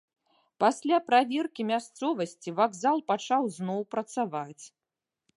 Пасля 0.61 0.97
праверкі 1.09 1.65
мясцовасці 1.71 2.53
вакзал 2.59 2.97
пачаў 3.11 3.43
зноў 3.57 3.79
працаваць. 3.97 4.65